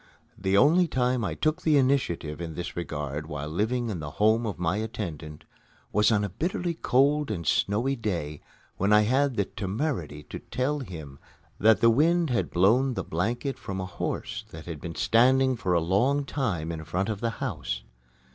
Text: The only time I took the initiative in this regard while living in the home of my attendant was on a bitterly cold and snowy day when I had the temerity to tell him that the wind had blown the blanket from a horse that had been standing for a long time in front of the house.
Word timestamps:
The 0.35 0.57
only 0.57 0.87
time 0.87 1.23
I 1.23 1.35
took 1.35 1.61
the 1.61 1.77
initiative 1.77 2.41
in 2.41 2.55
this 2.55 2.75
regard 2.75 3.27
while 3.27 3.47
living 3.47 3.91
in 3.91 3.99
the 3.99 4.09
home 4.17 4.47
of 4.47 4.57
my 4.57 4.77
attendant 4.77 5.45
was 5.93 6.11
on 6.11 6.23
a 6.23 6.29
bitterly 6.29 6.73
cold 6.73 7.29
and 7.29 7.45
snowy 7.45 7.95
day 7.95 8.41
when 8.77 8.91
I 8.91 9.01
had 9.01 9.35
the 9.35 9.45
temerity 9.45 10.23
to 10.23 10.39
tell 10.39 10.79
him 10.79 11.19
that 11.59 11.81
the 11.81 11.91
wind 11.91 12.31
had 12.31 12.49
blown 12.49 12.95
the 12.95 13.03
blanket 13.03 13.59
from 13.59 13.79
a 13.79 13.85
horse 13.85 14.43
that 14.49 14.65
had 14.65 14.81
been 14.81 14.95
standing 14.95 15.55
for 15.55 15.73
a 15.73 15.79
long 15.79 16.25
time 16.25 16.71
in 16.71 16.83
front 16.83 17.07
of 17.09 17.21
the 17.21 17.29
house. 17.37 17.83